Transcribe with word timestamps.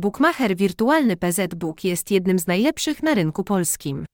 Bookmacher 0.00 0.56
wirtualny 0.56 1.16
PZ 1.16 1.54
Book 1.54 1.84
jest 1.84 2.10
jednym 2.10 2.38
z 2.38 2.46
najlepszych 2.46 3.02
na 3.02 3.14
rynku 3.14 3.44
polskim. 3.44 4.06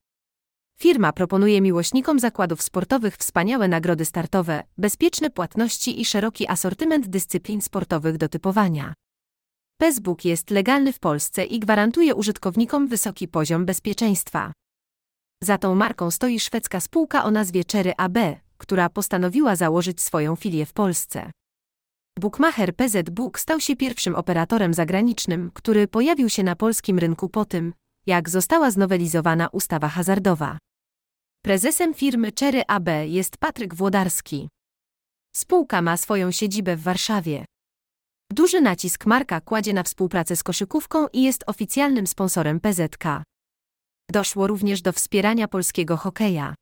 Firma 0.78 1.12
proponuje 1.12 1.60
miłośnikom 1.60 2.18
zakładów 2.18 2.62
sportowych 2.62 3.16
wspaniałe 3.16 3.68
nagrody 3.68 4.04
startowe, 4.04 4.62
bezpieczne 4.78 5.30
płatności 5.30 6.00
i 6.00 6.04
szeroki 6.04 6.48
asortyment 6.48 7.08
dyscyplin 7.08 7.60
sportowych 7.62 8.16
do 8.16 8.28
typowania. 8.28 8.94
PESBook 9.80 10.24
jest 10.24 10.50
legalny 10.50 10.92
w 10.92 10.98
Polsce 10.98 11.44
i 11.44 11.58
gwarantuje 11.60 12.14
użytkownikom 12.14 12.88
wysoki 12.88 13.28
poziom 13.28 13.66
bezpieczeństwa. 13.66 14.52
Za 15.42 15.58
tą 15.58 15.74
marką 15.74 16.10
stoi 16.10 16.40
szwedzka 16.40 16.80
spółka 16.80 17.24
o 17.24 17.30
nazwie 17.30 17.62
Cherry 17.72 17.92
AB, 17.96 18.18
która 18.58 18.88
postanowiła 18.88 19.56
założyć 19.56 20.00
swoją 20.00 20.36
filię 20.36 20.66
w 20.66 20.72
Polsce. 20.72 21.30
Bookmacher 22.20 22.76
PZ 22.76 23.10
stał 23.36 23.60
się 23.60 23.76
pierwszym 23.76 24.14
operatorem 24.14 24.74
zagranicznym, 24.74 25.50
który 25.54 25.88
pojawił 25.88 26.28
się 26.28 26.42
na 26.42 26.56
polskim 26.56 26.98
rynku 26.98 27.28
po 27.28 27.44
tym, 27.44 27.72
jak 28.06 28.30
została 28.30 28.70
znowelizowana 28.70 29.48
ustawa 29.48 29.88
hazardowa. 29.88 30.58
Prezesem 31.44 31.94
firmy 31.94 32.32
Cherry 32.40 32.62
AB 32.68 32.88
jest 33.06 33.36
Patryk 33.36 33.74
Włodarski. 33.74 34.48
Spółka 35.36 35.82
ma 35.82 35.96
swoją 35.96 36.30
siedzibę 36.30 36.76
w 36.76 36.82
Warszawie. 36.82 37.44
Duży 38.32 38.60
nacisk 38.60 39.06
marka 39.06 39.40
kładzie 39.40 39.72
na 39.72 39.82
współpracę 39.82 40.36
z 40.36 40.42
koszykówką 40.42 41.06
i 41.12 41.22
jest 41.22 41.44
oficjalnym 41.46 42.06
sponsorem 42.06 42.60
PZK. 42.60 43.04
Doszło 44.10 44.46
również 44.46 44.82
do 44.82 44.92
wspierania 44.92 45.48
polskiego 45.48 45.96
hokeja. 45.96 46.54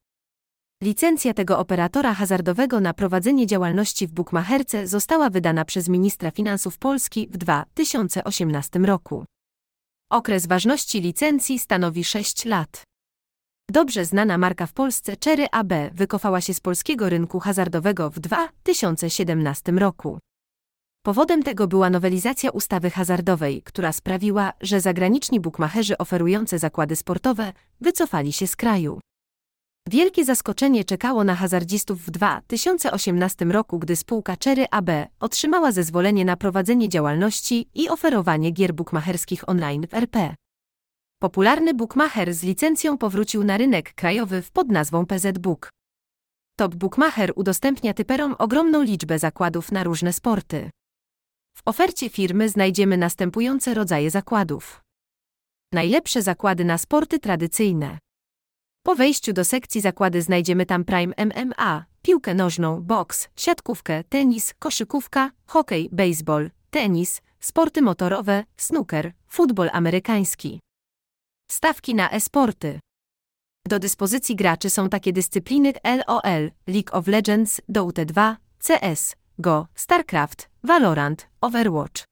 Licencja 0.83 1.34
tego 1.34 1.59
operatora 1.59 2.14
hazardowego 2.14 2.80
na 2.80 2.95
prowadzenie 2.95 3.46
działalności 3.46 4.06
w 4.06 4.12
bukmacherce 4.12 4.87
została 4.87 5.30
wydana 5.30 5.65
przez 5.65 5.88
ministra 5.88 6.30
finansów 6.30 6.78
Polski 6.78 7.28
w 7.30 7.37
2018 7.37 8.79
roku. 8.79 9.24
Okres 10.10 10.46
ważności 10.46 11.01
licencji 11.01 11.59
stanowi 11.59 12.05
6 12.05 12.45
lat. 12.45 12.82
Dobrze 13.71 14.04
znana 14.04 14.38
marka 14.38 14.66
w 14.66 14.73
Polsce 14.73 15.16
Cherry 15.24 15.46
AB 15.52 15.73
wykofała 15.93 16.40
się 16.40 16.54
z 16.54 16.60
polskiego 16.60 17.09
rynku 17.09 17.41
hazardowego 17.41 18.10
w 18.10 18.20
2017 18.20 19.73
roku. 19.73 20.18
Powodem 21.04 21.43
tego 21.43 21.66
była 21.66 21.91
nowelizacja 21.91 22.51
ustawy 22.51 22.91
hazardowej, 22.91 23.63
która 23.63 23.93
sprawiła, 23.93 24.52
że 24.60 24.80
zagraniczni 24.80 25.41
bukmacherzy 25.41 25.98
oferujący 25.98 26.59
zakłady 26.59 26.96
sportowe 26.96 27.52
wycofali 27.80 28.32
się 28.32 28.46
z 28.46 28.57
kraju. 28.57 29.01
Wielkie 29.90 30.24
zaskoczenie 30.24 30.85
czekało 30.85 31.24
na 31.24 31.35
hazardzistów 31.35 32.02
w 32.02 32.10
2018 32.10 33.45
roku, 33.45 33.79
gdy 33.79 33.96
spółka 33.96 34.37
Cherry 34.45 34.66
AB 34.71 34.91
otrzymała 35.21 35.73
zezwolenie 35.73 36.24
na 36.24 36.37
prowadzenie 36.37 36.88
działalności 36.88 37.68
i 37.74 37.88
oferowanie 37.88 38.51
gier 38.51 38.74
bukmacherskich 38.74 39.49
online 39.49 39.87
w 39.87 39.95
RP. 39.95 40.35
Popularny 41.23 41.74
bookmacher 41.74 42.35
z 42.35 42.43
licencją 42.43 42.99
powrócił 42.99 43.45
na 43.45 43.57
rynek 43.57 43.95
krajowy 43.95 44.43
pod 44.52 44.68
nazwą 44.68 45.07
PZ 45.07 45.38
Book. 45.38 45.71
Top 46.59 46.74
Bookmacher 46.74 47.32
udostępnia 47.37 47.95
typerom 47.95 48.35
ogromną 48.38 48.82
liczbę 48.82 49.19
zakładów 49.19 49.73
na 49.73 49.85
różne 49.85 50.13
sporty. 50.13 50.71
W 51.57 51.63
ofercie 51.65 52.09
firmy 52.09 52.48
znajdziemy 52.48 52.96
następujące 52.96 53.74
rodzaje 53.74 54.10
zakładów. 54.10 54.80
Najlepsze 55.73 56.23
zakłady 56.23 56.65
na 56.65 56.79
sporty 56.79 57.19
tradycyjne. 57.19 57.98
Po 58.87 58.95
wejściu 58.95 59.32
do 59.32 59.45
sekcji 59.45 59.80
zakłady 59.80 60.23
znajdziemy 60.23 60.66
tam 60.66 60.85
Prime 60.85 61.15
MMA, 61.27 61.85
piłkę 62.02 62.35
nożną, 62.35 62.82
boks, 62.82 63.29
siatkówkę, 63.37 64.04
tenis, 64.04 64.54
koszykówka, 64.59 65.31
hokej, 65.47 65.88
baseball, 65.93 66.50
tenis, 66.71 67.22
sporty 67.41 67.82
motorowe, 67.82 68.44
snooker, 68.56 69.12
futbol 69.28 69.71
amerykański. 69.72 70.60
Stawki 71.50 71.94
na 71.94 72.10
e-sporty. 72.10 72.81
Do 73.69 73.78
dyspozycji 73.78 74.37
graczy 74.37 74.71
są 74.71 74.88
takie 74.88 75.12
dyscypliny 75.12 75.72
LOL, 75.84 76.50
League 76.66 76.93
of 76.93 77.06
Legends, 77.06 77.60
Dota 77.69 78.04
2, 78.04 78.37
CS, 78.58 79.16
Go, 79.38 79.66
StarCraft, 79.75 80.50
Valorant, 80.62 81.28
Overwatch. 81.41 82.04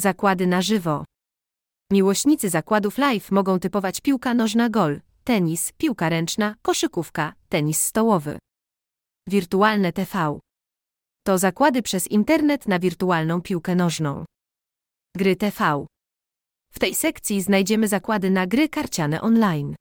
Zakłady 0.00 0.46
na 0.46 0.62
żywo. 0.62 1.04
Miłośnicy 1.92 2.48
zakładów 2.48 2.98
live 2.98 3.30
mogą 3.30 3.58
typować 3.58 4.00
piłka 4.00 4.34
nożna 4.34 4.68
gol, 4.70 5.00
tenis, 5.28 5.72
piłka 5.72 6.08
ręczna, 6.08 6.54
koszykówka, 6.62 7.32
tenis 7.48 7.82
stołowy. 7.82 8.38
Wirtualne 9.26 9.92
TV. 9.92 10.38
To 11.26 11.38
zakłady 11.38 11.82
przez 11.82 12.06
internet 12.06 12.68
na 12.68 12.78
wirtualną 12.78 13.42
piłkę 13.42 13.74
nożną. 13.74 14.24
Gry 15.16 15.36
TV. 15.36 15.86
W 16.72 16.78
tej 16.78 16.94
sekcji 16.94 17.42
znajdziemy 17.42 17.88
zakłady 17.88 18.30
na 18.30 18.46
gry 18.46 18.68
karciane 18.68 19.20
online. 19.20 19.74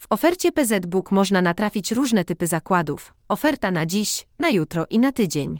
W 0.00 0.06
ofercie 0.10 0.52
PZ 0.52 0.86
Book 0.86 1.10
można 1.10 1.42
natrafić 1.42 1.92
różne 1.92 2.24
typy 2.24 2.46
zakładów. 2.46 3.14
Oferta 3.28 3.70
na 3.70 3.86
dziś, 3.86 4.26
na 4.38 4.50
jutro 4.50 4.86
i 4.90 4.98
na 4.98 5.12
tydzień. 5.12 5.58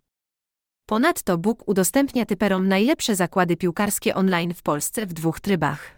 Ponadto 0.89 1.39
Book 1.39 1.69
udostępnia 1.69 2.27
typerom 2.27 2.69
najlepsze 2.69 3.17
zakłady 3.17 3.57
piłkarskie 3.57 4.15
online 4.15 4.55
w 4.55 4.63
Polsce 4.63 5.07
w 5.07 5.13
dwóch 5.13 5.41
trybach. 5.41 5.94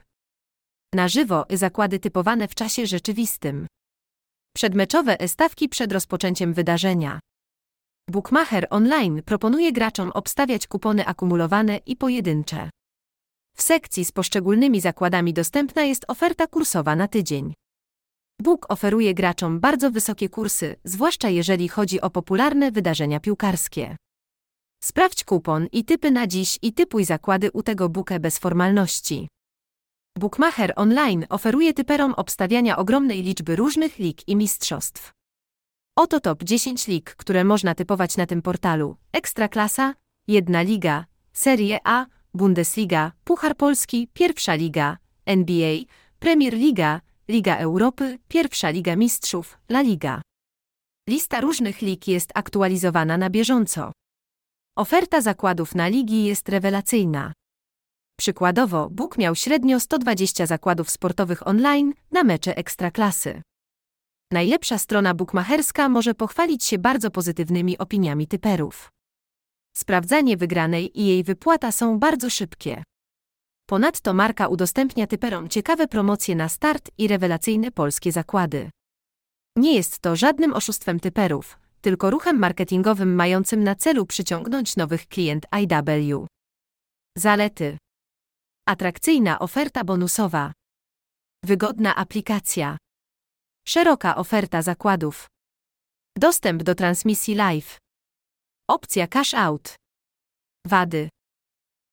Na 0.95 1.09
żywo 1.09 1.47
zakłady 1.51 1.99
typowane 1.99 2.49
w 2.49 2.55
czasie 2.55 2.87
rzeczywistym. 2.87 3.67
Przedmeczowe 4.57 5.17
stawki 5.29 5.69
przed 5.69 5.93
rozpoczęciem 5.93 6.55
wydarzenia. 6.55 7.21
Bookmacher 8.11 8.67
Online 8.71 9.23
proponuje 9.23 9.73
graczom 9.73 10.11
obstawiać 10.11 10.67
kupony 10.67 11.07
akumulowane 11.07 11.77
i 11.87 11.97
pojedyncze. 11.97 12.71
W 13.57 13.63
sekcji 13.63 14.05
z 14.05 14.13
poszczególnymi 14.13 14.81
zakładami 14.81 15.33
dostępna 15.33 15.83
jest 15.83 16.05
oferta 16.09 16.47
kursowa 16.47 16.97
na 16.97 17.09
tydzień. 17.09 17.55
Book 18.43 18.67
oferuje 18.69 19.15
graczom 19.15 19.61
bardzo 19.61 19.91
wysokie 19.91 20.29
kursy, 20.29 20.77
zwłaszcza 20.85 21.29
jeżeli 21.29 21.69
chodzi 21.69 22.01
o 22.01 22.11
popularne 22.11 22.71
wydarzenia 22.73 23.21
piłkarskie. 23.21 23.97
Sprawdź 24.83 25.25
kupon 25.25 25.67
i 25.73 25.85
typy 25.85 26.11
na 26.11 26.27
dziś 26.27 26.59
i 26.63 26.73
typuj 26.73 27.05
zakłady 27.05 27.51
u 27.53 27.63
tego 27.63 27.89
booka 27.89 28.19
bez 28.19 28.39
formalności. 28.39 29.29
Bookmacher 30.19 30.73
Online 30.77 31.27
oferuje 31.29 31.75
typerom 31.75 32.15
obstawiania 32.15 32.77
ogromnej 32.77 33.23
liczby 33.23 33.57
różnych 33.57 33.99
lig 33.99 34.29
i 34.29 34.37
mistrzostw. 34.37 35.13
Oto 35.97 36.21
top 36.21 36.43
10 36.43 36.89
lig, 36.89 37.17
które 37.17 37.45
można 37.45 37.75
typować 37.75 38.17
na 38.17 38.27
tym 38.27 38.43
portalu. 38.43 38.97
Ekstraklasa, 39.13 39.95
jedna 40.29 40.63
liga, 40.63 41.05
Serie 41.33 41.79
A, 41.85 42.07
Bundesliga, 42.35 43.13
Puchar 43.25 43.57
Polski, 43.57 44.09
Pierwsza 44.13 44.55
Liga, 44.55 44.99
NBA, 45.27 45.77
Premier 46.19 46.55
Liga, 46.55 47.01
Liga 47.29 47.57
Europy, 47.57 48.19
Pierwsza 48.29 48.71
Liga 48.71 48.97
Mistrzów, 48.97 49.59
La 49.69 49.83
Liga. 49.83 50.23
Lista 51.09 51.41
różnych 51.41 51.83
lig 51.83 52.09
jest 52.09 52.31
aktualizowana 52.35 53.19
na 53.19 53.31
bieżąco. 53.31 53.93
Oferta 54.77 55.21
zakładów 55.21 55.75
na 55.75 55.89
ligi 55.89 56.25
jest 56.25 56.49
rewelacyjna. 56.49 57.33
Przykładowo, 58.19 58.89
Bóg 58.91 59.19
miał 59.19 59.35
średnio 59.35 59.81
120 59.81 60.47
zakładów 60.47 60.91
sportowych 60.91 61.47
online 61.47 61.93
na 62.11 62.25
mecze 62.25 62.57
ekstraklasy. 62.57 63.43
Najlepsza 64.33 64.79
strona 64.79 65.15
bukmacherska 65.15 65.89
może 65.89 66.15
pochwalić 66.15 66.65
się 66.65 66.79
bardzo 66.79 67.11
pozytywnymi 67.11 67.79
opiniami 67.79 68.27
typerów. 68.27 68.91
Sprawdzanie 69.77 70.37
wygranej 70.37 71.01
i 71.01 71.07
jej 71.07 71.25
wypłata 71.25 71.73
są 71.73 71.99
bardzo 71.99 72.31
szybkie. 72.31 72.83
Ponadto 73.69 74.15
marka 74.15 74.49
udostępnia 74.49 75.07
typerom 75.07 75.49
ciekawe 75.49 75.89
promocje 75.89 76.37
na 76.37 76.49
start 76.49 76.91
i 76.99 77.09
rewelacyjne 77.09 77.71
polskie 77.71 78.13
zakłady. 78.13 78.71
Nie 79.57 79.75
jest 79.75 79.99
to 79.99 80.17
żadnym 80.17 80.53
oszustwem 80.53 81.01
typerów, 81.01 81.59
tylko 81.81 82.11
ruchem 82.11 82.39
marketingowym 82.39 83.15
mającym 83.15 83.65
na 83.65 83.75
celu 83.75 84.07
przyciągnąć 84.07 84.77
nowych 84.77 85.07
klient 85.09 85.47
IW. 85.61 86.27
Zalety 87.19 87.79
Atrakcyjna 88.69 89.39
oferta 89.39 89.85
bonusowa. 89.85 90.53
Wygodna 91.45 91.97
aplikacja. 91.97 92.77
Szeroka 93.69 94.17
oferta 94.17 94.63
zakładów. 94.63 95.27
Dostęp 96.17 96.63
do 96.63 96.75
transmisji 96.75 97.35
live. 97.35 97.79
Opcja 98.71 99.07
cash 99.07 99.35
out. 99.35 99.75
Wady. 100.67 101.09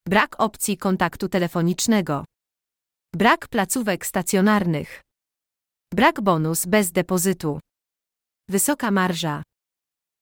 Brak 0.08 0.36
opcji 0.40 0.78
kontaktu 0.78 1.30
telefonicznego. 1.30 2.26
Brak 3.16 3.48
placówek 3.48 4.06
stacjonarnych. 4.06 5.02
Brak 5.94 6.22
bonus 6.22 6.66
bez 6.66 6.92
depozytu. 6.92 7.60
Wysoka 8.50 8.92
marża. 8.92 9.44